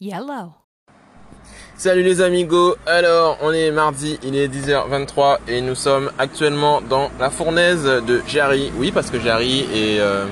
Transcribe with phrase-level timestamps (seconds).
[0.00, 0.54] Yellow.
[1.76, 7.10] Salut les amigos, alors on est mardi, il est 10h23 et nous sommes actuellement dans
[7.18, 8.72] la fournaise de Jarry.
[8.78, 10.24] Oui parce que Jarry est euh,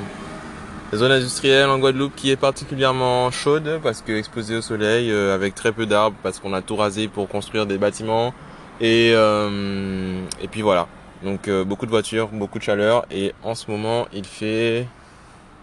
[0.95, 5.55] zone industrielle en Guadeloupe qui est particulièrement chaude parce que exposée au soleil euh, avec
[5.55, 8.33] très peu d'arbres parce qu'on a tout rasé pour construire des bâtiments
[8.81, 10.89] et, euh, et puis voilà.
[11.23, 14.87] Donc euh, beaucoup de voitures, beaucoup de chaleur et en ce moment il fait...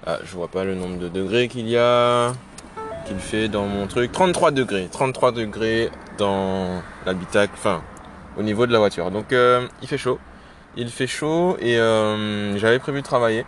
[0.05, 2.33] Ah, je vois pas le nombre de degrés qu'il y a
[3.05, 4.11] qu'il fait dans mon truc.
[4.11, 4.87] 33 degrés.
[4.91, 7.81] 33 degrés dans l'habitacle enfin
[8.37, 9.11] au niveau de la voiture.
[9.11, 10.19] Donc euh, il fait chaud.
[10.77, 13.45] Il fait chaud et euh, j'avais prévu de travailler.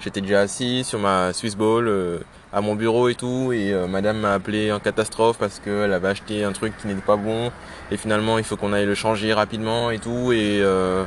[0.00, 2.18] J'étais déjà assis sur ma Swiss Ball euh,
[2.52, 6.08] à mon bureau et tout et euh, madame m'a appelé en catastrophe parce qu'elle avait
[6.08, 7.50] acheté un truc qui n'était pas bon
[7.90, 11.04] et finalement il faut qu'on aille le changer rapidement et tout et euh,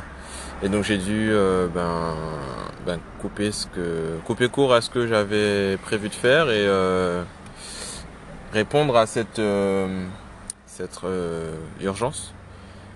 [0.62, 1.32] et donc j'ai dû
[1.74, 2.14] ben,
[2.86, 7.22] ben couper ce que couper court à ce que j'avais prévu de faire et euh,
[8.52, 10.06] répondre à cette euh,
[10.66, 12.32] cette euh, urgence.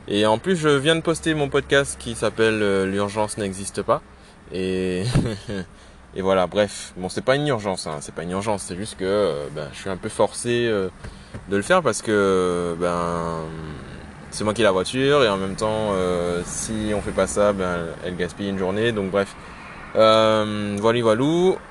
[0.06, 4.02] Et en plus, je viens de poster mon podcast qui s'appelle euh, L'urgence n'existe pas.
[4.52, 5.05] Et
[6.16, 8.96] et voilà, bref, bon, c'est pas une urgence, hein, c'est pas une urgence, c'est juste
[8.98, 13.41] que ben, je suis un peu forcé de le faire parce que ben
[14.34, 17.28] c'est moi qui ai la voiture et en même temps, euh, si on fait pas
[17.28, 18.91] ça, ben elle gaspille une journée.
[18.91, 19.34] Donc bref,
[19.94, 21.22] euh, voilà, voilà,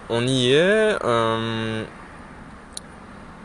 [0.09, 0.95] on y est.
[1.03, 1.83] Euh,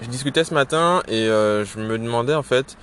[0.03, 2.77] je discutais ce matin et euh, je me demandais en fait,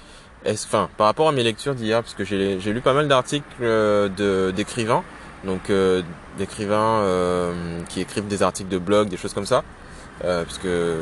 [0.45, 3.07] est-ce, enfin, par rapport à mes lectures d'hier, parce que j'ai, j'ai lu pas mal
[3.07, 5.03] d'articles euh, de, d'écrivains,
[5.43, 6.01] donc euh,
[6.37, 9.63] d'écrivains euh, qui écrivent des articles de blog, des choses comme ça,
[10.23, 10.97] euh, parce que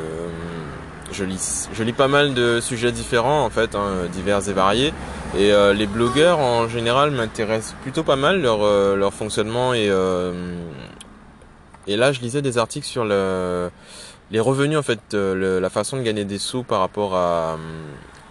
[1.12, 4.92] je lis, je lis pas mal de sujets différents en fait, hein, divers et variés,
[5.36, 8.64] et les blogueurs en général m'intéressent plutôt pas mal leur
[8.96, 9.90] leur fonctionnement et
[11.86, 13.70] et là je lisais des articles sur le
[14.30, 17.56] les revenus en fait, euh, le- la façon de gagner des sous par rapport à,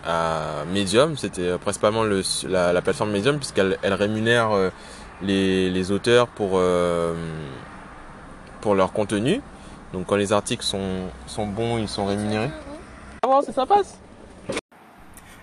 [0.05, 4.69] à Medium, c'était euh, principalement le, la, la plateforme Medium puisqu'elle elle rémunère euh,
[5.21, 6.59] les, les auteurs pour,
[8.61, 9.41] pour leur contenu.
[9.93, 12.49] Donc quand les articles sont, sont bons, ils sont rémunérés.
[13.21, 13.99] Ah bon, c'est ça passe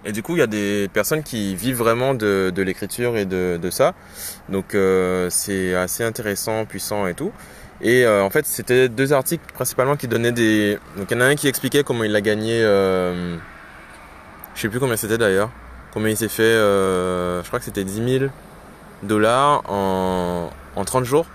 [0.02, 3.26] et du coup, il y a des personnes qui vivent vraiment de, de l'écriture et
[3.26, 3.92] de, de ça.
[4.48, 7.32] Donc euh, c'est assez intéressant, puissant et tout.
[7.82, 10.78] Et euh, en fait, c'était deux articles principalement qui donnaient des.
[10.96, 12.60] Donc il y en a un qui expliquait comment il a gagné.
[12.62, 13.36] Euh...
[14.54, 15.50] Je sais plus combien c'était d'ailleurs.
[15.92, 16.42] Combien il s'est fait.
[16.42, 17.42] Euh...
[17.42, 18.24] Je crois que c'était 10 000
[19.02, 20.50] dollars en...
[20.76, 21.26] en 30 jours.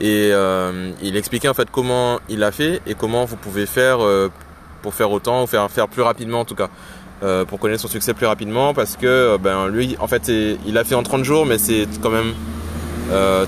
[0.00, 4.02] Et euh, il expliquait en fait comment il a fait et comment vous pouvez faire
[4.02, 4.30] euh,
[4.80, 6.68] pour faire autant ou faire faire plus rapidement en tout cas.
[7.22, 10.82] Euh, pour connaître son succès plus rapidement parce que ben lui en fait il a
[10.82, 12.34] fait en 30 jours mais c'est quand même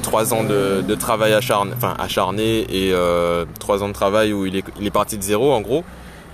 [0.02, 4.56] trois ans de, travail acharné, enfin acharné et euh, trois ans de travail où il
[4.56, 5.84] est, parti de zéro en gros.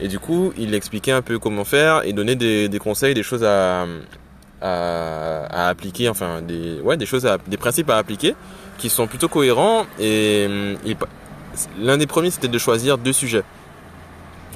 [0.01, 3.45] Et du coup, il expliquait un peu comment faire et donnait des, conseils, des choses
[3.45, 3.87] à,
[4.63, 8.35] à, appliquer, enfin des, ouais, des choses, des principes à appliquer
[8.79, 9.85] qui sont plutôt cohérents.
[9.99, 10.49] Et
[10.87, 10.97] il-
[11.81, 13.45] l'un des premiers, c'était de choisir deux sujets.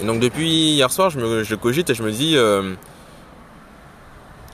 [0.02, 2.74] Et donc depuis hier soir, je, me, je cogite et je me dis, euh,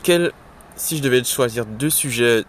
[0.03, 0.33] quel,
[0.77, 2.45] si je devais choisir deux sujets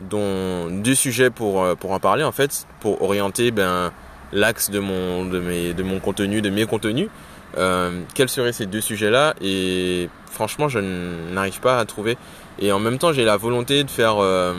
[0.00, 3.92] dont deux sujets pour euh, pour en parler en fait pour orienter ben
[4.32, 7.08] l'axe de mon de mes de mon contenu de mes contenus.
[7.56, 12.16] Euh, quels seraient ces deux sujets là et franchement je n'arrive pas à trouver.
[12.58, 14.52] Et en même temps j'ai la volonté de faire euh,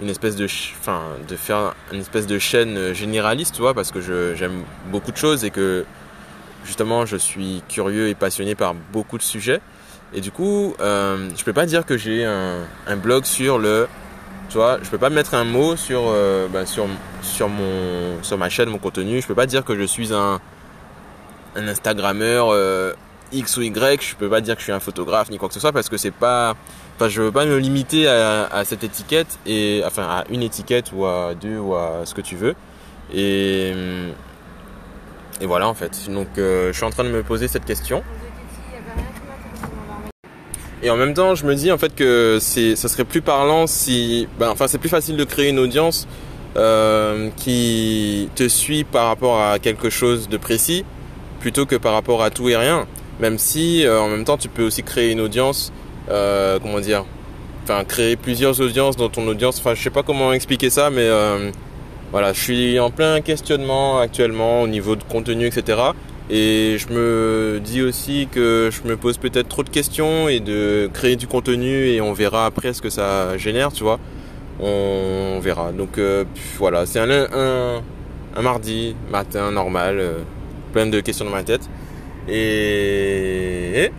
[0.00, 0.46] une espèce de
[0.80, 4.00] enfin de faire une espèce de chaîne généraliste tu vois parce que
[4.34, 5.84] j'aime beaucoup de choses et que
[6.64, 9.60] justement je suis curieux et passionné par beaucoup de sujets.
[10.14, 13.86] Et du coup euh, je peux pas dire que j'ai un, un blog sur le
[14.54, 16.86] je peux pas mettre un mot sur, euh, bah, sur,
[17.22, 19.20] sur, mon, sur ma chaîne, mon contenu.
[19.20, 20.40] Je peux pas dire que je suis un,
[21.56, 22.92] un Instagrammeur euh,
[23.32, 24.02] X ou Y.
[24.02, 25.88] Je peux pas dire que je suis un photographe ni quoi que ce soit parce
[25.88, 26.54] que c'est pas.
[26.96, 30.92] Enfin, je veux pas me limiter à, à cette étiquette et enfin à une étiquette
[30.94, 32.54] ou à deux ou à ce que tu veux.
[33.12, 33.72] Et
[35.40, 36.08] et voilà en fait.
[36.08, 38.02] Donc, euh, je suis en train de me poser cette question.
[40.84, 43.66] Et en même temps, je me dis en fait que c'est, ça serait plus parlant
[43.66, 46.06] si, ben, enfin, c'est plus facile de créer une audience
[46.58, 50.84] euh, qui te suit par rapport à quelque chose de précis
[51.40, 52.86] plutôt que par rapport à tout et rien.
[53.18, 55.72] Même si, euh, en même temps, tu peux aussi créer une audience,
[56.10, 57.06] euh, comment dire,
[57.62, 59.60] enfin, créer plusieurs audiences dans ton audience.
[59.60, 61.08] Enfin, je sais pas comment expliquer ça, mais
[62.12, 65.78] voilà, je suis en plein questionnement actuellement au niveau de contenu, etc.
[66.30, 70.88] Et je me dis aussi que je me pose peut-être trop de questions et de
[70.92, 74.00] créer du contenu et on verra après ce que ça génère, tu vois.
[74.60, 75.72] On verra.
[75.72, 76.24] Donc euh,
[76.58, 77.82] voilà, c'est un, un,
[78.36, 80.18] un mardi matin normal, euh,
[80.72, 81.68] plein de questions dans ma tête.
[82.28, 83.90] Et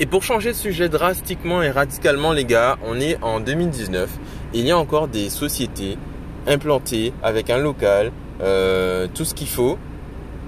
[0.00, 4.10] Et pour changer de sujet drastiquement et radicalement, les gars, on est en 2019.
[4.54, 5.98] Et il y a encore des sociétés
[6.46, 8.10] implantées avec un local,
[8.40, 9.78] euh, tout ce qu'il faut,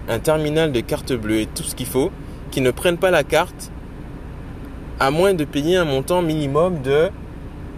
[0.09, 2.11] un terminal de carte bleue et tout ce qu'il faut,
[2.51, 3.71] qui ne prennent pas la carte
[4.99, 7.11] à moins de payer un montant minimum de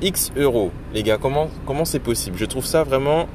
[0.02, 0.70] X euros.
[0.94, 2.36] Les gars, comment comment c'est possible?
[2.38, 3.26] Je trouve ça vraiment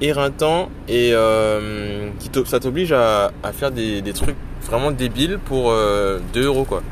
[0.00, 6.20] éreintant et euh, qui ça t'oblige à, faire des, trucs vraiment débiles pour 2 euh,
[6.36, 6.82] euros quoi.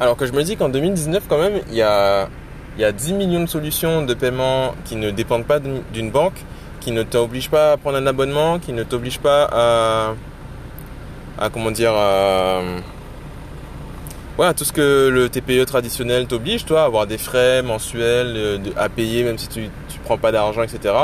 [0.00, 2.28] Alors que je me dis qu'en 2019 quand même, il y a,
[2.76, 6.44] il y a 10 millions de solutions de paiement qui ne dépendent pas d'une banque,
[6.82, 10.14] qui ne t'obligent pas à prendre un abonnement, qui ne t'obligent pas à,
[11.38, 12.60] à comment dire, à,
[14.36, 18.58] voilà, tout ce que le TPE traditionnel t'oblige, toi, à avoir des frais mensuels euh,
[18.76, 20.94] à payer même si tu, tu prends pas d'argent, etc.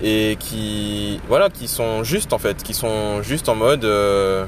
[0.00, 4.46] Et qui, voilà, qui sont justes en fait, qui sont juste en mode, euh,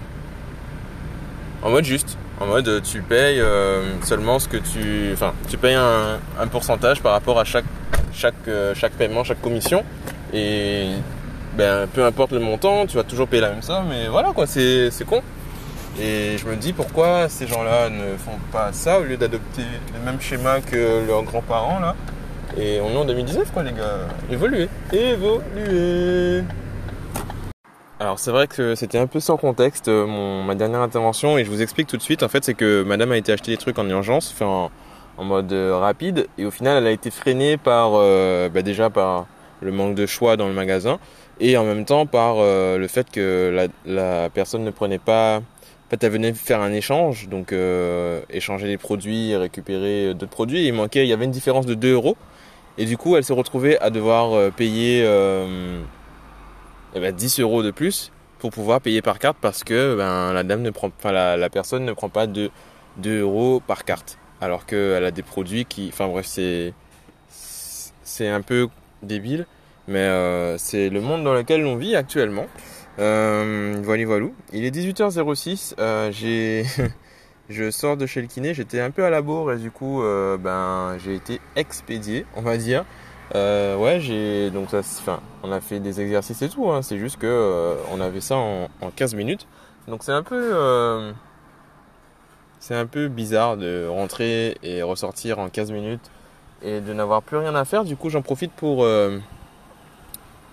[1.63, 5.75] en mode juste, en mode tu payes euh, seulement ce que tu, enfin, tu payes
[5.75, 7.65] un pourcentage par rapport à chaque,
[8.13, 8.35] chaque,
[8.75, 9.85] chaque paiement, chaque commission.
[10.33, 10.89] Et
[11.57, 13.87] ben, peu importe le montant, tu vas toujours payer la même somme.
[13.89, 15.23] Mais voilà quoi, c'est, con.
[16.01, 19.63] Et je me dis pourquoi ces gens-là ne font pas ça au lieu d'adopter
[19.93, 21.97] le même schéma que leurs grands-parents là?
[22.57, 24.07] Et on est en 2019 quoi les gars.
[24.31, 24.69] Évoluer.
[24.93, 26.45] Évoluer.
[27.99, 31.45] Alors c'est vrai que c'était un peu sans contexte euh, mon, ma dernière intervention et
[31.45, 32.23] je vous explique tout de suite.
[32.23, 34.33] En fait c'est que madame a été acheter des trucs en urgence,
[35.21, 38.91] en, mode euh, rapide et au final elle a été freinée par euh, bah, déjà
[38.91, 39.27] par
[39.61, 40.99] le manque de choix dans le magasin
[41.39, 45.41] et en même temps par le fait que la, personne ne prenait pas
[45.91, 50.65] en fait, elle venait faire un échange, donc euh, échanger les produits, récupérer d'autres produits.
[50.65, 52.17] il manquait, il y avait une différence de 2 euros.
[52.79, 55.81] Et du coup, elle s'est retrouvée à devoir euh, payer euh,
[56.95, 60.45] eh ben, 10 euros de plus pour pouvoir payer par carte parce que ben, la
[60.45, 62.53] dame ne prend, la personne ne prend pas de
[62.99, 64.17] 2 euros par carte.
[64.41, 66.73] Alors qu'elle a des produits qui, enfin bref, c'est
[67.29, 68.69] c'est un peu
[69.03, 69.47] débile,
[69.87, 70.09] mais
[70.59, 72.47] c'est le monde dans lequel on vit actuellement.
[72.99, 74.27] Euh, voilà, voilà.
[74.53, 75.75] Il est 18h06.
[75.79, 76.65] Euh, j'ai,
[77.49, 78.55] je sors de chez le kiné.
[78.55, 82.43] J'étais un peu à la bourre et du coup, euh, ben, j'ai été expédié, on
[82.43, 82.85] va dire.
[83.35, 86.71] Euh, ouais, j'ai donc ça, enfin, on a fait des exercices et tout.
[86.71, 86.83] Hein.
[86.83, 89.47] C'est juste que euh, on avait ça en, en 15 minutes.
[89.89, 91.13] Donc c'est un peu, euh,
[92.61, 96.11] c'est un peu bizarre de rentrer et ressortir en 15 minutes
[96.63, 97.85] et de n'avoir plus rien à faire.
[97.85, 98.87] Du coup, j'en profite pour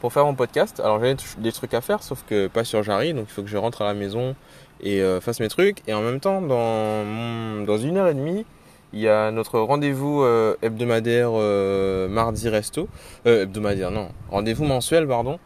[0.01, 0.79] pour faire mon podcast.
[0.79, 3.47] Alors j'ai des trucs à faire, sauf que pas sur Jarry, donc il faut que
[3.47, 4.35] je rentre à la maison
[4.81, 5.81] et euh, fasse mes trucs.
[5.87, 8.45] Et en même temps, dans, dans une heure et demie,
[8.93, 12.87] il y a notre rendez-vous euh, hebdomadaire euh, mardi resto.
[13.25, 14.09] hebdomadaire, non.
[14.29, 15.39] Rendez-vous mensuel, pardon.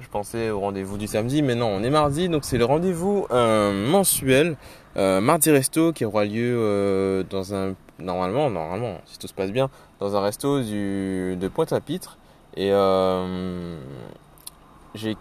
[0.00, 3.26] Je pensais au rendez-vous du samedi, mais non, on est mardi, donc c'est le rendez-vous
[3.30, 4.56] mensuel
[4.94, 9.70] mardi resto qui aura lieu dans un normalement, normalement, si tout se passe bien,
[10.00, 12.18] dans un resto du, de Pointe-à-Pitre.
[12.56, 13.76] Et euh,
[14.94, 15.16] j'ai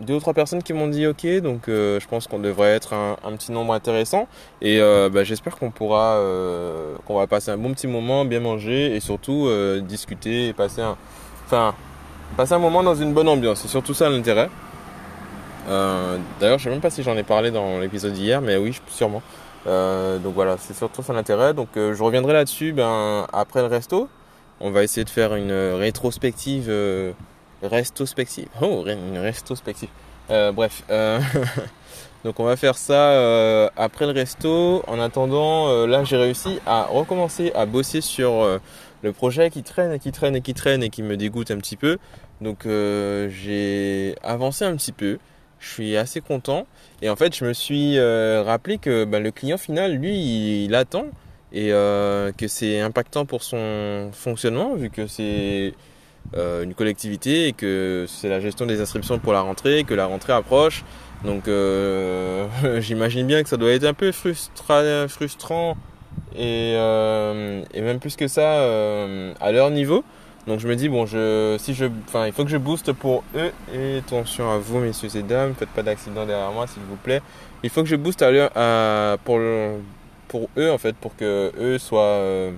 [0.00, 2.92] deux ou trois personnes qui m'ont dit ok, donc euh, je pense qu'on devrait être
[2.92, 4.28] un, petit nombre intéressant.
[4.62, 6.20] Et euh, bah, j'espère qu'on pourra,
[7.06, 9.48] qu'on va passer un bon petit moment, bien manger et surtout
[9.82, 10.96] discuter et passer un,
[11.46, 11.74] enfin,
[12.36, 13.60] passer un moment dans une bonne ambiance.
[13.60, 14.50] C'est surtout ça l'intérêt.
[16.40, 19.22] D'ailleurs, je sais même pas si j'en ai parlé dans l'épisode d'hier, mais oui, sûrement.
[19.64, 21.54] donc voilà, c'est surtout ça l'intérêt.
[21.54, 24.08] Donc je reviendrai là-dessus ben, après le resto.
[24.60, 27.12] On va essayer de faire une rétrospective, euh,
[27.62, 28.48] retrospective.
[28.62, 29.90] Oh, une rétrospective.
[30.30, 31.20] Euh, bref, euh,
[32.24, 34.82] donc on va faire ça euh, après le resto.
[34.86, 38.60] En attendant, là j'ai réussi à recommencer à bosser sur
[39.02, 41.58] le projet qui traîne et qui traîne et qui traîne et qui me dégoûte un
[41.58, 41.98] petit peu.
[42.40, 45.18] Donc j'ai avancé un petit peu.
[45.58, 46.66] Je suis assez content.
[47.02, 51.06] Et en fait, je me suis rappelé que bah, le client final, lui, il attend
[51.52, 55.74] et euh, que c'est impactant pour son fonctionnement vu que c'est
[56.36, 60.06] euh, une collectivité et que c'est la gestion des inscriptions pour la rentrée, que la
[60.06, 60.84] rentrée approche.
[61.24, 62.46] Donc euh,
[62.80, 65.76] j'imagine bien que ça doit être un peu frustra frustrant
[66.36, 70.04] et, euh, et, même plus que ça euh, à leur niveau.
[70.46, 71.86] Donc je me dis bon je si je
[72.24, 75.70] il faut que je booste pour eux et attention à vous messieurs et dames, faites
[75.70, 77.20] pas d'accident derrière moi s'il vous plaît.
[77.64, 78.24] Il faut que je booste
[79.18, 82.52] pour eux en fait, pour que eux soient euh,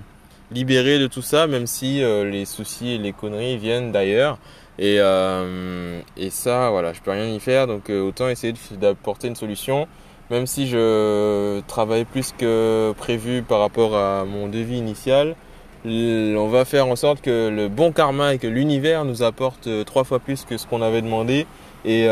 [0.51, 4.37] libérés de tout ça, même si les soucis et les conneries viennent d'ailleurs.
[4.77, 4.97] Et,
[6.17, 9.87] et ça, voilà, je peux rien y faire, donc autant essayer d'apporter une solution.
[10.29, 15.35] Même si je travaille plus que prévu par rapport à mon devis initial,
[15.85, 20.03] on va faire en sorte que le bon karma et que l'univers nous apporte trois
[20.03, 21.47] fois plus que ce qu'on avait demandé
[21.83, 22.07] et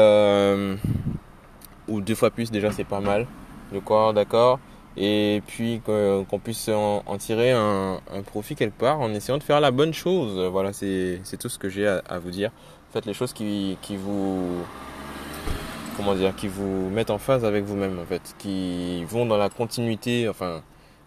[1.87, 3.27] ou deux fois plus déjà c'est pas mal.
[3.71, 4.59] De quoi d'accord
[4.99, 9.69] et puis qu'on puisse en, tirer un, profit quelque part en essayant de faire la
[9.69, 10.39] bonne chose.
[10.51, 12.49] Voilà, c'est tout ce que j'ai à, vous dire.
[12.91, 14.65] Faites les choses qui, qui vous
[15.97, 19.49] comment dire, qui vous mettent en phase avec vous-même en fait, qui vont dans la
[19.49, 20.29] continuité.
[20.29, 20.61] Enfin,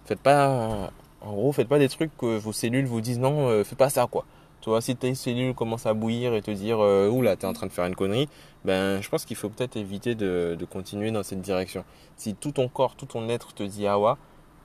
[0.05, 3.65] faites pas, en gros, faites pas des trucs que vos cellules vous disent non, euh,
[3.65, 4.25] fais pas ça quoi.
[4.61, 7.55] Tu vois, si tes cellules commencent à bouillir et te dire euh, oula, t'es en
[7.55, 8.29] train de faire une connerie,
[8.65, 11.85] ben je pense qu'il faut peut-être éviter de, continuer dans cette direction.
[12.17, 14.13] Si tout ton corps, tout ton être te dit ah ouais,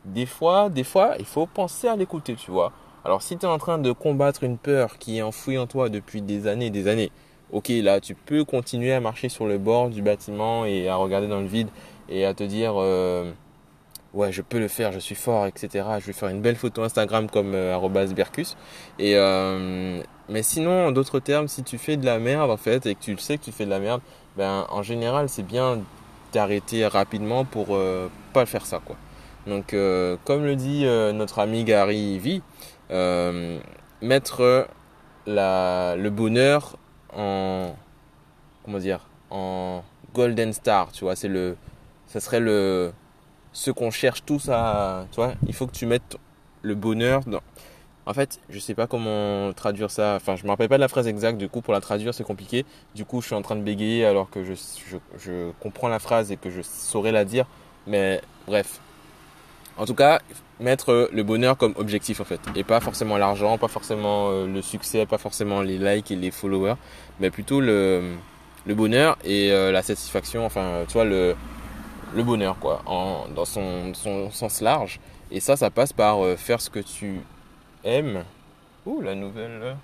[0.04, 2.74] des fois, des fois, il faut penser à l'écouter, tu vois.
[3.06, 5.90] Alors si tu es en train de combattre une peur qui est enfouie en toi
[5.90, 7.12] depuis des années et des années,
[7.52, 11.28] ok là tu peux continuer à marcher sur le bord du bâtiment et à regarder
[11.28, 11.68] dans le vide
[12.10, 13.32] et à te dire euh,
[14.16, 15.86] ouais, je peux le faire, je suis fort, etc.
[16.00, 17.78] Je vais faire une belle photo Instagram comme euh,
[18.16, 18.58] Bercus.
[18.98, 22.86] Et euh, mais sinon, en d'autres termes, si tu fais de la merde en fait
[22.86, 24.02] et que tu le sais que tu fais de la merde,
[24.38, 25.82] ben en général, c'est bien
[26.34, 28.96] d'arrêter rapidement pour euh, pas faire ça quoi.
[29.48, 32.42] Donc, euh, comme le dit euh, notre ami Gary V,
[34.02, 34.68] mettre
[35.28, 36.78] la, le bonheur
[37.16, 37.76] en
[38.64, 41.58] comment dire en golden star, tu vois, c'est le
[42.08, 42.94] ça serait le
[43.54, 46.18] ce qu'on cherche tous à, tu vois, il faut que tu mettes
[46.62, 47.42] le bonheur dans.
[48.08, 50.16] En fait, je sais pas comment traduire ça.
[50.16, 51.40] Enfin, je me rappelle pas de la phrase exacte.
[51.40, 52.66] Du coup, pour la traduire, c'est compliqué.
[52.94, 56.38] Du coup, je suis en train de bégayer alors que je, comprends la phrase et
[56.38, 57.48] que je saurais la dire.
[57.88, 58.80] Mais bref.
[59.78, 60.22] En tout cas,
[60.60, 62.40] mettre le bonheur comme objectif en fait.
[62.56, 66.32] Et pas forcément l'argent, pas forcément euh, le succès, pas forcément les likes et les
[66.32, 66.76] followers.
[67.20, 68.16] Mais plutôt le,
[68.66, 70.46] bonheur et euh, la satisfaction.
[70.46, 71.36] Enfin, tu vois, le,
[72.14, 72.82] bonheur, quoi,
[73.36, 73.94] dans son,
[74.32, 75.00] sens large.
[75.32, 77.22] Et ça, ça passe par euh, faire ce que tu
[77.84, 78.24] aimes.
[78.86, 79.76] Ouh, la nouvelle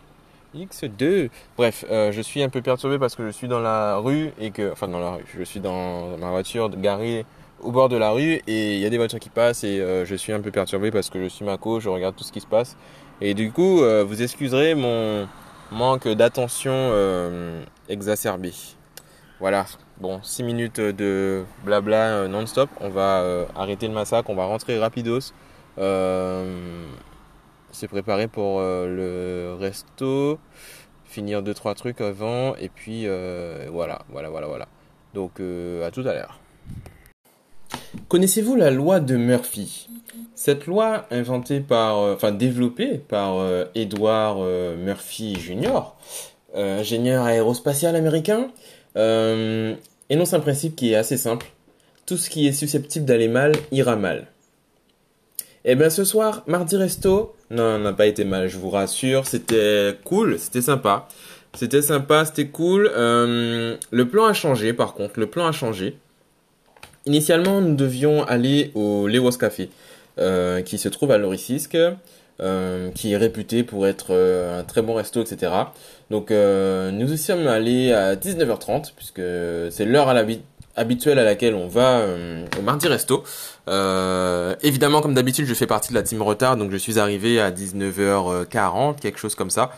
[0.55, 1.29] X2.
[1.57, 4.51] Bref, euh, je suis un peu perturbé parce que je suis dans la rue et
[4.51, 7.25] que, enfin dans la rue, je suis dans ma voiture garée
[7.63, 10.05] au bord de la rue et il y a des voitures qui passent et euh,
[10.05, 12.41] je suis un peu perturbé parce que je suis Mako, je regarde tout ce qui
[12.41, 12.77] se passe
[13.21, 15.27] et du coup, vous excuserez mon
[15.71, 16.91] manque d'attention
[17.87, 18.51] exacerbé.
[19.39, 19.65] Voilà,
[20.01, 22.71] Bon, 6 minutes de blabla euh, non-stop.
[22.79, 25.31] On va euh, arrêter le massacre, on va rentrer rapidos.
[25.77, 26.87] Euh,
[27.71, 30.39] se préparer pour le resto,
[31.05, 33.05] finir 2-3 trucs avant, et puis
[33.69, 34.67] voilà, voilà, voilà, voilà.
[35.13, 36.39] Donc à tout à l'heure.
[38.11, 39.87] Connaissez-vous la loi de Murphy?
[40.35, 43.37] Cette loi inventée par, enfin développée par
[43.73, 44.45] Edward
[44.79, 45.93] Murphy Jr.,
[46.53, 48.51] ingénieur aérospatial américain,
[48.97, 51.45] énonce un principe qui est assez simple.
[52.05, 54.27] Tout ce qui est susceptible d'aller mal ira mal.
[55.63, 59.95] Eh bien ce soir, mardi resto, non, n'a pas été mal, je vous rassure, c'était
[60.03, 61.07] cool, c'était sympa.
[61.53, 62.91] C'était sympa, c'était cool.
[62.93, 65.95] Euh, le plan a changé par contre, le plan a changé.
[67.05, 69.70] Initialement, nous devions aller au Lewis Café,
[70.20, 71.77] euh, qui se trouve à Lorisisk.
[72.39, 75.51] Euh, qui est réputé pour être euh, un très bon resto, etc.
[76.10, 79.22] Donc nous y sommes allés à 19h30, puisque
[79.70, 80.12] c'est l'heure
[80.75, 82.03] habituelle à laquelle on va
[82.58, 83.24] au mardi resto.
[84.63, 87.51] évidemment, comme d'habitude, je fais partie de la team retard, donc je suis arrivé à
[87.51, 89.70] 19h40, quelque chose comme ça.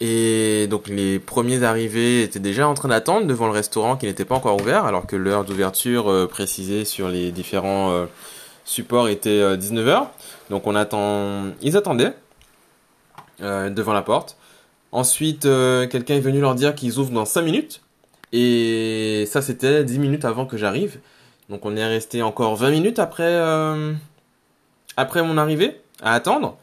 [0.00, 4.24] Et donc les premiers arrivés étaient déjà en train d'attendre devant le restaurant qui n'était
[4.24, 8.06] pas encore ouvert, alors que l'heure d'ouverture précisée sur les différents
[8.68, 9.88] support était 19h.
[9.88, 10.04] Euh,
[10.50, 12.12] Donc on attend, ils attendaient
[13.40, 14.36] euh, devant la porte.
[14.92, 17.82] Ensuite, euh, quelqu'un est venu leur dire qu'ils ouvrent dans 5 minutes.
[18.32, 21.00] Et ça, c'était 10 minutes avant que j'arrive.
[21.48, 23.40] Donc on est resté encore 20 minutes après,
[24.98, 26.58] après mon arrivée à attendre.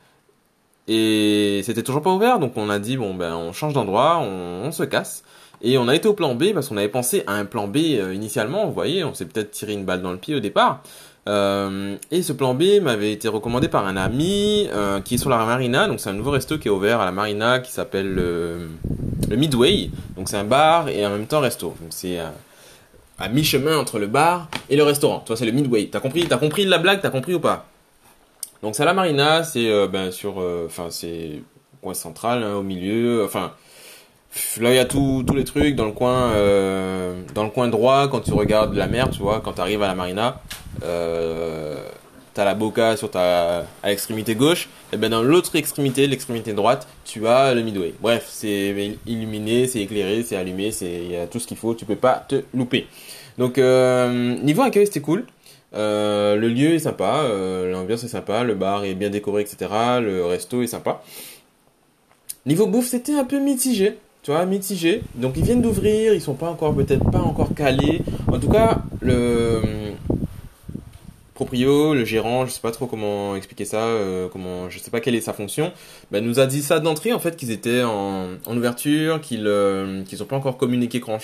[0.88, 2.40] Et c'était toujours pas ouvert.
[2.40, 5.24] Donc on a dit, bon, ben on change d'endroit, on, se casse.
[5.62, 7.78] Et on a été au plan B parce qu'on avait pensé à un plan B
[7.78, 8.66] initialement.
[8.66, 10.82] Vous voyez, on s'est peut-être tiré une balle dans le pied au départ.
[11.28, 15.30] Euh, et ce plan B m'avait été recommandé par un ami euh, qui est sur
[15.30, 15.88] la marina.
[15.88, 18.70] Donc c'est un nouveau resto qui est ouvert à la marina qui s'appelle le,
[19.36, 19.90] Midway.
[20.16, 21.70] Donc c'est un bar et en même temps resto.
[21.82, 22.28] Donc c'est euh,
[23.18, 25.20] à mi-chemin entre le bar et le restaurant.
[25.20, 25.90] Toi c'est le Midway.
[25.92, 27.66] T'as compris T'as compris la blague T'as compris ou pas?
[28.62, 29.44] Donc c'est à la marina.
[29.44, 31.42] C'est ben sur, enfin c'est
[31.82, 33.24] coin central hein, au milieu.
[33.24, 33.54] Enfin
[34.60, 38.10] Là, il y a tous les trucs dans le coin, euh, dans le coin droit.
[38.10, 40.42] Quand tu regardes la mer, tu vois, quand tu arrives à la marina,
[40.84, 41.88] euh,
[42.34, 44.68] t'as la boca sur ta à l'extrémité gauche.
[44.92, 47.94] Et ben dans l'autre extrémité, l'extrémité droite, tu as le midway.
[48.02, 51.74] Bref, c'est illuminé, c'est éclairé, c'est allumé, c'est il y a tout ce qu'il faut.
[51.74, 52.88] Tu peux pas te louper.
[53.38, 55.26] Donc euh, niveau accueil, c'était cool.
[55.76, 59.70] Euh, le lieu est sympa, euh, l'ambiance est sympa, le bar est bien décoré, etc.
[60.02, 61.04] Le resto est sympa.
[62.46, 65.04] Niveau bouffe, c'était un peu mitigé tu vois, mitigé.
[65.14, 68.02] Donc ils viennent d'ouvrir, ils sont pas encore peut-être pas encore calés.
[68.28, 69.62] En tout cas, le
[71.36, 75.00] proprio, le gérant, je sais pas trop comment expliquer ça, euh, comment, je sais pas
[75.02, 75.72] quelle est sa fonction,
[76.10, 80.18] bah, nous a dit ça d'entrée en fait qu'ils étaient en, ouverture, qu'ils euh, qu'ils
[80.26, 81.20] pas encore communiqué grand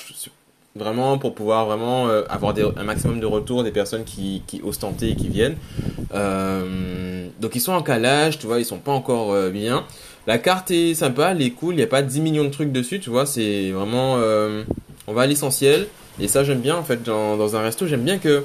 [0.75, 4.79] vraiment pour pouvoir vraiment euh, avoir un maximum de retours des personnes qui, qui osent
[5.01, 5.57] et qui viennent.
[6.13, 9.85] Euh, donc ils sont en calage, tu vois, ils sont pas encore euh, bien.
[10.27, 12.71] La carte est sympa, elle est cool, il n'y a pas 10 millions de trucs
[12.71, 14.17] dessus, tu vois, c'est vraiment...
[15.07, 15.87] on va à l'essentiel.
[16.19, 18.43] Et ça j'aime bien en fait dans, dans un resto, j'aime bien que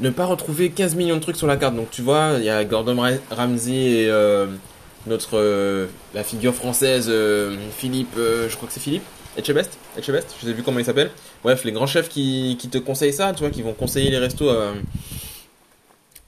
[0.00, 1.74] ne pas retrouver 15 millions de trucs sur la carte.
[1.74, 4.46] Donc tu vois, il y a Gordon Ramsay et
[5.06, 7.10] notre la figure française
[7.78, 9.04] Philippe, je crois que c'est Philippe
[9.38, 11.10] Etchebest Etchebest Je sais plus comment il s'appelle.
[11.42, 14.18] Bref, les grands chefs qui, qui, te conseillent ça, tu vois, qui vont conseiller les
[14.18, 14.74] restos euh,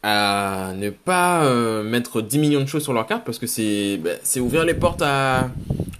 [0.02, 3.98] à ne pas euh, mettre 10 millions de choses sur leur carte parce que c'est
[4.02, 5.50] bah, c'est ouvrir les portes à,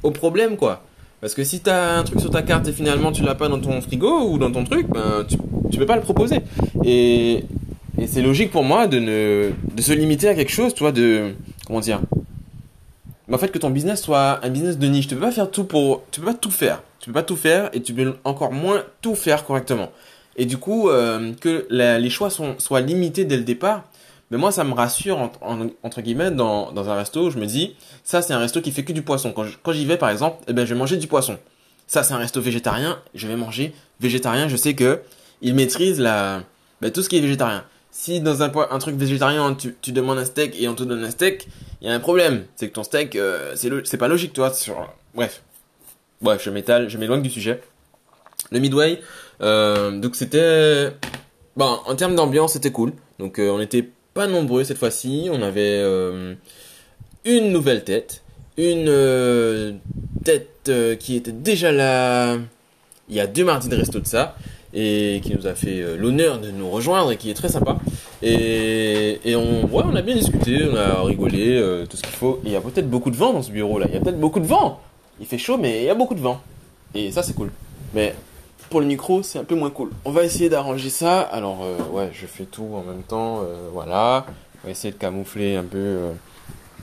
[0.02, 0.82] au problème, quoi.
[1.20, 3.58] Parce que si t'as un truc sur ta carte et finalement tu l'as pas dans
[3.58, 5.36] ton frigo ou dans ton truc, ben tu,
[5.70, 6.38] tu peux pas le proposer.
[6.84, 7.44] Et,
[7.98, 8.98] et c'est logique pour moi de
[9.74, 11.32] de se limiter à quelque chose, tu vois, de
[11.66, 12.00] comment dire.
[13.26, 15.50] Mais en fait que ton business soit un business de niche, tu peux pas faire
[15.50, 16.82] tout pour tu peux pas tout faire.
[17.08, 19.90] Tu peux pas tout faire et tu peux encore moins tout faire correctement.
[20.36, 23.84] Et du coup, euh, que les choix sont, soient limités dès le départ,
[24.30, 25.30] mais moi ça me rassure
[25.82, 28.84] entre guillemets dans, dans un resto, je me dis ça c'est un resto qui fait
[28.84, 29.32] que du poisson.
[29.32, 31.38] Quand j'y vais par exemple, eh ben je vais manger du poisson.
[31.86, 34.48] Ça c'est un resto végétarien, je vais manger végétarien.
[34.48, 35.00] Je sais que
[35.40, 36.42] il maîtrise la
[36.82, 37.64] ben, tout ce qui est végétarien.
[37.90, 41.02] Si dans un, un truc végétarien tu, tu demandes un steak et on te donne
[41.04, 41.48] un steak,
[41.80, 42.44] il y a un problème.
[42.56, 44.52] C'est que ton steak euh, c'est pas logique toi.
[44.52, 44.92] Sur...
[45.14, 45.42] Bref,
[46.20, 47.60] Bref, je m'étale, je m'éloigne du sujet.
[48.50, 49.00] Le Midway,
[49.40, 50.90] euh, donc c'était,
[51.56, 52.92] bon, en termes d'ambiance, c'était cool.
[53.18, 55.28] Donc euh, on n'était pas nombreux cette fois-ci.
[55.30, 56.34] On avait euh,
[57.24, 58.22] une nouvelle tête,
[58.56, 59.78] une
[60.24, 62.36] tête qui était déjà là
[63.08, 64.36] il y a deux mardis de resto de ça
[64.74, 67.78] et qui nous a fait l'honneur de nous rejoindre et qui est très sympa.
[68.22, 72.40] Et, et on, ouais, on a bien discuté, on a rigolé, tout ce qu'il faut.
[72.44, 73.86] Il y a peut-être beaucoup de vent dans ce bureau là.
[73.88, 74.80] Il y a peut-être beaucoup de vent.
[75.20, 76.40] Il fait chaud, mais il y a beaucoup de vent.
[76.94, 77.50] Et ça, c'est cool.
[77.94, 78.14] Mais
[78.70, 79.90] pour le micro, c'est un peu moins cool.
[80.04, 81.20] On va essayer d'arranger ça.
[81.20, 83.40] Alors, euh, ouais, je fais tout en même temps.
[83.40, 84.26] Euh, voilà.
[84.62, 86.12] On va essayer de camoufler un peu euh,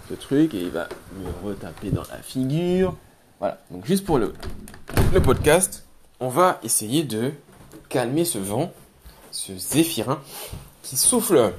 [0.09, 0.53] ce truc.
[0.53, 2.95] Et il va me retaper dans la figure.
[3.39, 3.59] Voilà.
[3.71, 4.33] Donc, juste pour le,
[5.13, 5.85] le podcast,
[6.19, 7.31] on va essayer de
[7.89, 8.71] calmer ce vent,
[9.31, 10.19] ce zéphirin
[10.83, 11.53] qui souffle.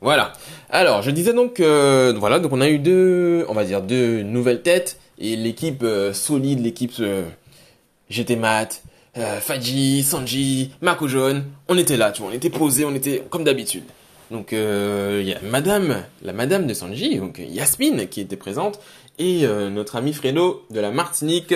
[0.00, 0.32] Voilà.
[0.68, 4.62] Alors, je disais donc, voilà, donc on a eu deux, on va dire deux nouvelles
[4.62, 7.28] têtes et l'équipe euh, solide, l'équipe euh,
[8.10, 8.82] GT Mat,
[9.16, 13.24] euh, Faji, Sanji, Marco Jaune, on était là, tu vois, on était posé, on était
[13.30, 13.84] comme d'habitude.
[14.30, 18.80] Donc il y a Madame, la Madame de Sanji, donc Yasmine qui était présente,
[19.18, 21.54] et notre ami Fredo de la Martinique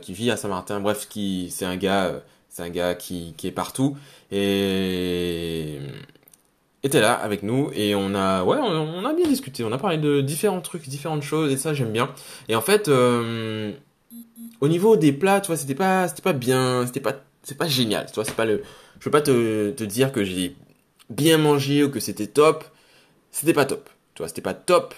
[0.00, 0.78] qui vit à Saint-Martin.
[0.78, 3.96] Bref, qui c'est un gars, c'est un gars qui, qui est partout
[6.82, 9.64] était là avec nous et on a ouais on, a bien discuté.
[9.64, 12.10] On a parlé de différents trucs différentes choses et ça j'aime bien.
[12.48, 13.72] Et en fait euh,
[14.60, 17.68] au niveau des plats tu vois c'était pas c'était pas bien c'était pas c'est pas
[17.68, 18.62] génial tu vois c'est pas le
[18.98, 20.56] je peux pas te, te dire que j'ai
[21.10, 22.64] bien mangé ou que c'était top.
[23.30, 24.94] C'était pas top tu vois c'était pas top.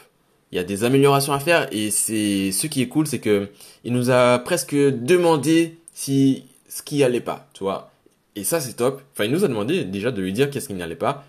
[0.52, 3.48] Il y a des améliorations à faire et c'est ce qui est cool c'est que
[3.84, 7.90] il nous a presque demandé si ce qui allait pas tu vois.
[8.36, 9.02] Et ça c'est top.
[9.14, 11.24] Enfin il nous a demandé déjà de lui dire qu'est-ce qui n'allait pas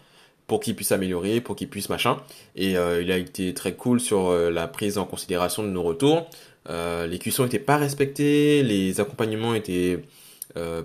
[0.47, 2.17] pour qu'il puisse améliorer, pour qu'il puisse machin.
[2.55, 5.83] Et euh, il a été très cool sur euh, la prise en considération de nos
[5.83, 6.27] retours.
[6.69, 10.03] Euh, les cuissons n'étaient pas respectées, les accompagnements étaient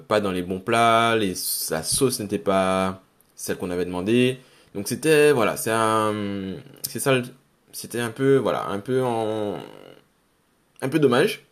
[0.09, 1.35] pas dans les bons plats, les,
[1.71, 3.03] la sauce n'était pas
[3.35, 4.39] celle qu'on avait demandé.
[4.75, 6.55] Donc c'était voilà, c'est un,
[6.89, 7.21] c'est ça,
[7.73, 9.59] c'était un peu voilà, un peu en,
[10.81, 11.45] un peu dommage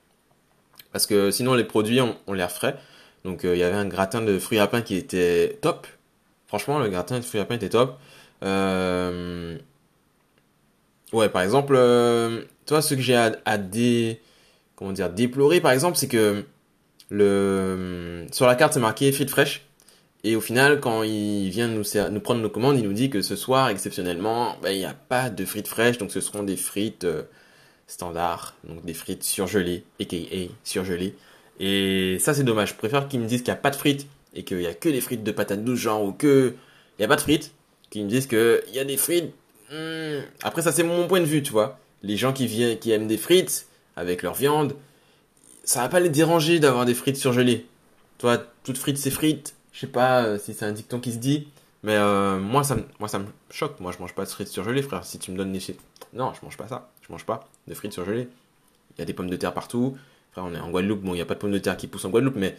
[0.92, 2.78] parce que sinon les produits ont, ont l'air frais.
[3.24, 5.86] Donc il y avait un gratin de fruits à pain qui était top,
[6.46, 7.98] Franchement, le gratin de fruits à pain était top.
[8.42, 9.58] Euh...
[11.12, 12.42] Ouais, par exemple, euh...
[12.66, 14.20] toi, ce que j'ai à, à dé...
[14.74, 16.44] comment dire, déplorer, par exemple, c'est que
[17.08, 19.64] sur la carte c'est marqué frites fraîches
[20.24, 23.22] et au final quand il vient nous nous prendre nos commandes il nous dit que
[23.22, 25.98] ce soir exceptionnellement ben, il n'y a pas de frites fraîches.
[25.98, 27.22] Donc ce seront des frites euh,
[27.86, 30.16] standards donc des frites surgelées aka
[30.64, 31.14] surgelées.
[31.60, 32.70] Et ça c'est dommage.
[32.70, 34.74] Je préfère qu'ils me disent qu'il n'y a pas de frites et qu'il y a
[34.74, 36.54] que des frites de patates douces genre ou que
[36.98, 37.52] il y a pas de frites
[37.90, 39.32] qui me disent que il y a des frites
[39.72, 40.20] hmm.
[40.42, 41.78] après ça c'est mon point de vue tu vois.
[42.02, 44.74] Les gens qui viennent qui aiment des frites avec leur viande
[45.64, 47.66] ça va pas les déranger d'avoir des frites surgelées.
[48.18, 51.18] Toi toute frite c'est frites je sais pas euh, si c'est un dicton qui se
[51.18, 51.48] dit
[51.82, 53.80] mais euh, moi ça moi ça me choque.
[53.80, 55.04] Moi je mange pas de frites surgelées frère.
[55.04, 55.80] Si tu me donnes des frites
[56.12, 56.90] non je mange pas ça.
[57.00, 58.28] Je mange pas de frites surgelées.
[58.96, 59.96] Il y a des pommes de terre partout.
[60.32, 61.00] Frère on est en Guadeloupe.
[61.00, 62.56] Bon il y a pas de pommes de terre qui poussent en Guadeloupe mais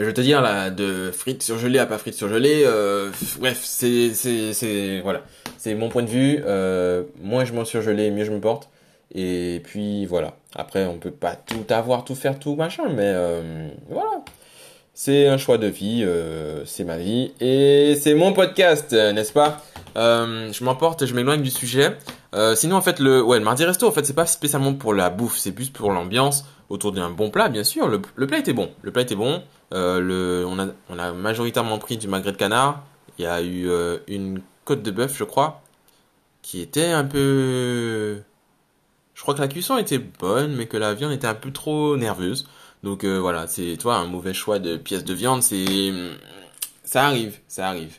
[0.00, 3.60] Mais je vais te dire là, de frites surgelées à pas frites surgelées, euh, bref,
[3.62, 5.20] c'est c'est c'est voilà,
[5.58, 6.42] c'est mon point de vue.
[6.46, 8.70] Euh, moins je m'en surgelé, mieux je me porte.
[9.14, 10.38] Et puis voilà.
[10.56, 14.24] Après, on peut pas tout avoir, tout faire, tout machin, mais euh, voilà.
[14.94, 19.62] C'est un choix de vie, euh, c'est ma vie et c'est mon podcast, n'est-ce pas?
[19.96, 21.92] Euh, Je m'emporte, je m'éloigne du sujet.
[22.34, 24.94] Euh, sinon, en fait, le, ouais, le mardi resto, en fait, c'est pas spécialement pour
[24.94, 27.88] la bouffe, c'est plus pour l'ambiance autour d'un bon plat, bien sûr.
[27.88, 29.42] Le, plat était bon, le plat était bon.
[29.72, 30.44] Euh,
[30.88, 32.84] on a, majoritairement pris du magret de canard.
[33.18, 35.62] Il y a eu euh, une côte de bœuf, je crois,
[36.42, 38.22] qui était un peu.
[39.14, 41.96] Je crois que la cuisson était bonne, mais que la viande était un peu trop
[41.96, 42.48] nerveuse.
[42.82, 45.92] Donc euh, voilà, c'est toi un mauvais choix de pièces de viande, c'est
[46.84, 47.98] ça arrive, ça arrive.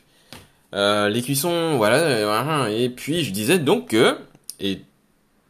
[0.72, 4.18] Les cuissons, voilà, et puis je disais donc que
[4.58, 4.82] et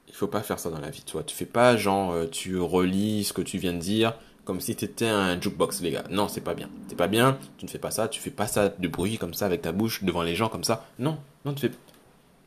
[0.08, 1.22] il faut pas faire ça dans la vie, toi.
[1.24, 5.08] Tu fais pas genre tu relis ce que tu viens de dire comme si t'étais
[5.08, 6.04] un jukebox, les gars.
[6.10, 6.68] Non, c'est pas bien.
[6.88, 7.38] C'est pas bien.
[7.58, 8.08] Tu ne fais pas ça.
[8.08, 10.64] Tu fais pas ça de bruit comme ça avec ta bouche devant les gens comme
[10.64, 10.86] ça.
[10.98, 11.74] Non, non, tu fais.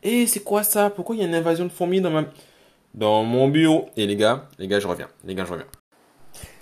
[0.04, 0.90] Et c'est quoi ça?
[0.90, 2.26] Pourquoi il y a une invasion de fourmis dans ma
[2.94, 3.90] dans mon bureau?
[3.98, 5.08] Et les gars, les gars, je reviens.
[5.26, 5.68] Les gars, je reviens.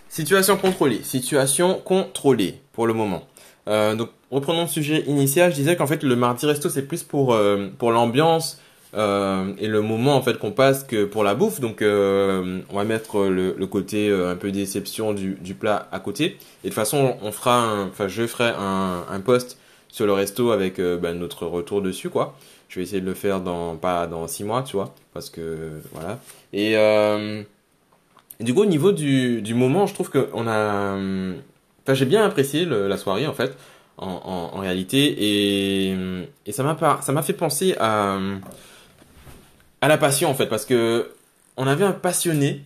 [0.07, 1.01] Situation contrôlée.
[1.03, 3.23] Situation contrôlée pour le moment.
[3.67, 5.51] Euh, donc reprenons le sujet initial.
[5.51, 8.59] Je disais qu'en fait le mardi resto c'est plus pour euh, pour l'ambiance
[8.95, 11.59] euh, et le moment en fait qu'on passe que pour la bouffe.
[11.59, 15.87] Donc euh, on va mettre le, le côté euh, un peu déception du, du, plat
[15.91, 16.25] à côté.
[16.25, 19.57] Et de toute façon on fera, enfin je ferai un, un post
[19.89, 22.35] sur le resto avec bah, notre retour dessus quoi.
[22.69, 25.69] Je vais essayer de le faire dans pas dans six mois tu vois parce que
[25.93, 26.19] voilà.
[26.53, 26.75] Et
[28.39, 30.97] et du coup, au niveau du, du moment, je trouve qu'on a.
[31.83, 33.55] Enfin, j'ai bien apprécié le, la soirée, en fait,
[33.97, 35.15] en, en, en réalité.
[35.17, 35.95] Et,
[36.45, 38.17] et ça m'a ça m'a fait penser à,
[39.83, 41.11] à la passion, en fait, parce que
[41.57, 42.63] on avait un passionné,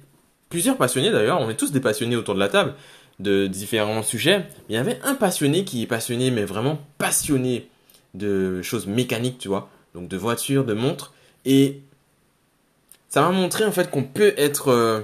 [0.50, 2.76] plusieurs passionnés d'ailleurs, on est tous des passionnés autour de la table,
[3.18, 4.38] de différents sujets.
[4.38, 7.70] Mais il y avait un passionné qui est passionné, mais vraiment passionné
[8.14, 9.68] de choses mécaniques, tu vois.
[9.96, 11.12] Donc de voitures, de montres.
[11.44, 11.82] Et
[13.10, 15.04] ça m'a montré, en fait, qu'on peut être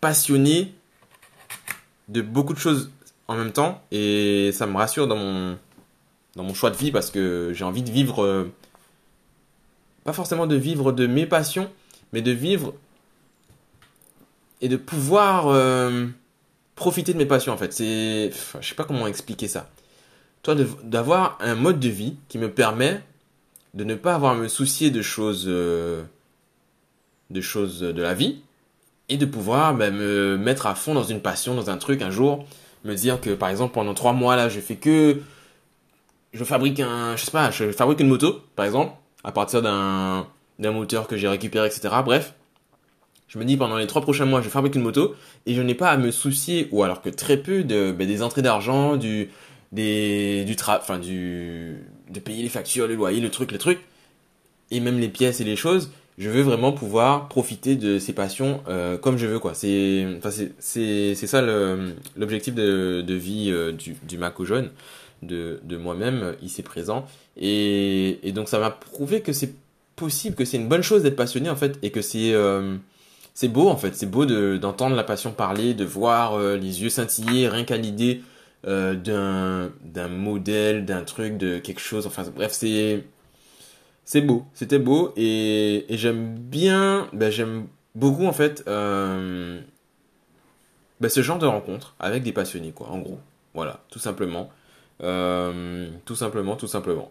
[0.00, 0.72] passionné
[2.08, 2.90] de beaucoup de choses
[3.28, 5.58] en même temps et ça me rassure dans mon
[6.36, 8.52] dans mon choix de vie parce que j'ai envie de vivre euh,
[10.06, 11.70] pas forcément de vivre de mes passions
[12.12, 12.74] mais de vivre
[14.60, 16.06] et de pouvoir euh,
[16.74, 17.72] profiter de mes passions en fait.
[17.72, 19.68] C'est je sais pas comment expliquer ça.
[20.42, 23.02] Toi d'avoir un mode de vie qui me permet
[23.74, 26.02] de ne pas avoir à me soucier de choses euh,
[27.30, 28.40] de choses de la vie
[29.08, 32.10] et de pouvoir bah, me mettre à fond dans une passion, dans un truc un
[32.10, 32.46] jour,
[32.84, 35.20] me dire que par exemple pendant trois mois là je fais que
[36.32, 38.92] je fabrique un je sais pas je fabrique une moto par exemple
[39.26, 40.26] à partir d'un
[40.58, 42.32] d'un moteur que j'ai récupéré etc bref
[43.28, 45.74] je me dis pendant les trois prochains mois je fabrique une moto et je n'ai
[45.74, 49.28] pas à me soucier ou alors que très peu de bah, des entrées d'argent du
[49.72, 50.56] des du
[51.02, 51.76] du
[52.08, 53.80] de payer les factures les loyers le truc les trucs
[54.70, 58.62] et même les pièces et les choses je veux vraiment pouvoir profiter de ces passions
[58.68, 59.52] euh, comme je veux quoi.
[59.52, 64.70] C'est enfin c'est ça l'objectif de vie euh, du du Mako jeune
[65.26, 67.06] de moi-même ici présent.
[67.36, 69.54] Et donc ça m'a prouvé que c'est
[69.96, 72.76] possible que c'est une bonne chose d'être passionné en fait et que c'est euh,
[73.34, 76.82] c'est beau en fait, c'est beau de d'entendre la passion parler, de voir euh, les
[76.82, 78.22] yeux scintiller rien qu'à l'idée
[78.66, 82.06] euh, d'un modèle, d'un truc, de quelque chose.
[82.06, 83.04] Enfin bref, c'est
[84.04, 89.64] c'est beau, c'était beau et, et j'aime bien, ben j'aime beaucoup en fait ben
[91.08, 93.18] ce genre de rencontre avec des passionnés quoi, en gros,
[93.54, 94.50] voilà, tout simplement,
[95.00, 97.10] tout simplement, tout simplement.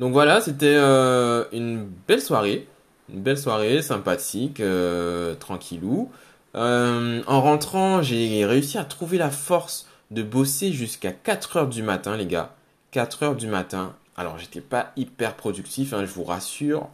[0.00, 2.68] Donc voilà, c'était euh, une belle soirée,
[3.12, 6.10] une belle soirée sympathique, euh, tranquillou.
[6.54, 11.82] Euh, en rentrant, j'ai réussi à trouver la force de bosser jusqu'à 4 heures du
[11.82, 12.54] matin, les gars.
[12.90, 16.88] 4 heures du matin alors, j'étais pas hyper productif, hein, je vous rassure.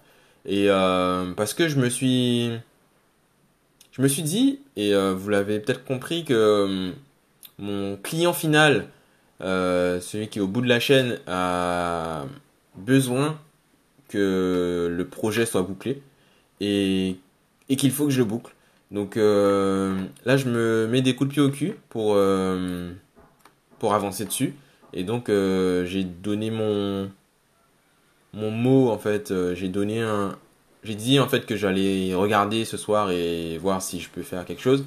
[0.45, 2.51] Et euh, parce que je me suis,
[3.93, 6.93] je me suis dit, et euh, vous l'avez peut-être compris, que euh,
[7.59, 8.89] mon client final,
[9.43, 12.25] euh, celui qui au bout de la chaîne, a
[12.77, 13.39] besoin
[14.09, 16.03] que le projet soit bouclé
[16.61, 17.17] et,
[17.69, 18.55] et qu'il faut que je le boucle.
[18.91, 22.93] Donc euh, là, je me mets des coups de pied au cul pour, euh,
[23.79, 24.55] pour avancer dessus.
[24.93, 27.11] Et donc j'ai donné mon
[28.35, 30.37] mon mot en fait, j'ai donné un
[30.85, 34.45] j'ai dit en fait que j'allais regarder ce soir et voir si je peux faire
[34.45, 34.85] quelque chose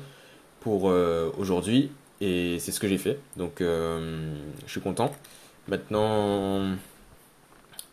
[0.59, 0.91] pour
[1.37, 1.89] aujourd'hui
[2.21, 3.19] et c'est ce que j'ai fait.
[3.37, 4.33] Donc euh,
[4.65, 5.11] je suis content.
[5.67, 6.75] Maintenant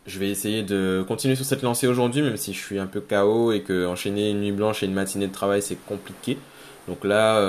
[0.05, 2.99] je vais essayer de continuer sur cette lancée aujourd'hui même si je suis un peu
[2.99, 6.37] KO et que enchaîner une nuit blanche et une matinée de travail c'est compliqué.
[6.87, 7.39] Donc là,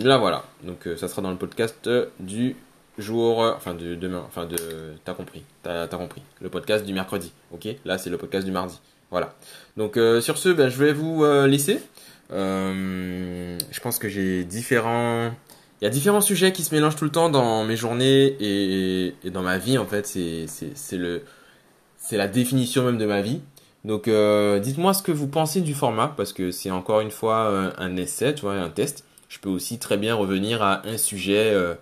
[0.00, 0.44] là voilà.
[0.62, 2.56] Donc ça sera dans le podcast du
[2.96, 4.56] jour, enfin de demain, enfin de,
[5.04, 6.22] t'as compris, t'as as compris.
[6.40, 7.68] Le podcast du mercredi, ok?
[7.84, 8.80] Là c'est le podcast du mardi.
[9.10, 9.34] Voilà.
[9.76, 11.82] Donc sur ce, ben, je vais vous laisser.
[12.30, 15.32] Je pense que j'ai différents
[15.80, 19.30] il y a différents sujets qui se mélangent tout le temps dans mes journées et,
[19.30, 20.06] dans ma vie en fait.
[20.06, 23.40] C'est la définition même de ma vie.
[23.84, 27.50] Donc euh, dites-moi ce que vous pensez du format parce que c'est encore une fois
[27.50, 29.04] euh, un essai, tu vois, un test.
[29.28, 31.74] Je peux aussi très bien revenir à un sujet, euh,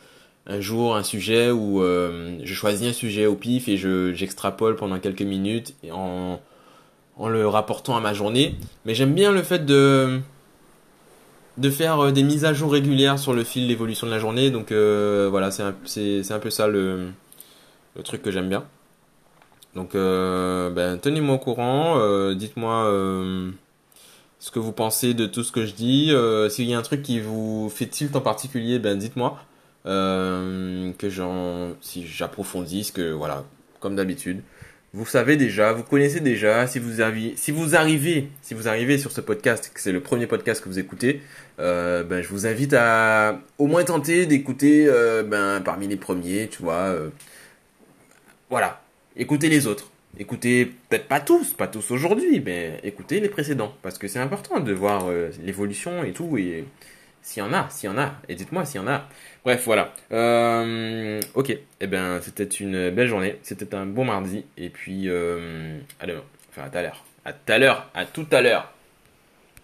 [0.47, 4.99] un jour, un sujet où je choisis un sujet au pif et je j'extrapole pendant
[4.99, 6.39] quelques minutes en
[7.19, 8.57] en le rapportant à ma journée.
[8.85, 10.21] Mais j'aime bien le fait de
[11.59, 14.51] de faire euh, des mises à jour régulières sur le fil l'évolution de la journée.
[14.51, 17.09] Donc euh, voilà, c'est un, un, peu ça le,
[18.05, 18.65] truc que j'aime bien.
[19.75, 21.99] Donc euh, ben, tenez-moi au courant,
[22.35, 22.85] dites-moi
[24.39, 26.13] ce que vous pensez de tout ce que je dis.
[26.51, 29.39] S'il y a un truc qui vous fait tilt en particulier, ben dites-moi.
[29.85, 33.45] que j'en, si j'approfondisse, que voilà,
[33.81, 34.43] comme d'habitude
[34.97, 36.67] vous savez déjà, vous connaissez déjà.
[36.67, 40.71] Si vous, arrivez, si vous arrivez, sur ce podcast, que c'est le premier podcast que
[40.71, 41.21] vous écoutez,
[41.61, 46.49] euh, ben, je vous invite à au moins tenter d'écouter euh, ben, parmi les premiers,
[46.49, 46.95] tu vois.
[46.95, 47.11] Euh,
[48.49, 48.81] voilà,
[49.17, 49.91] écoutez les autres.
[50.19, 54.61] Écoutez peut-être pas tous, pas tous aujourd'hui, mais écoutez les précédents, parce que c'est important
[54.61, 55.11] de voir
[55.45, 56.65] l'évolution et tout, et
[57.21, 59.07] s'il y en a, s'il y en a, et dites-moi s'il y en a.
[59.47, 59.93] Bref, voilà.
[60.11, 65.79] Euh, ok, eh ben c'était une belle journée, c'était un bon mardi, et puis euh,
[66.01, 68.73] à demain, enfin à tout à l'heure, à tout à l'heure, à tout à l'heure.